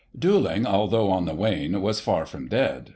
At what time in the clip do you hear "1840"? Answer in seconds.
0.13-0.63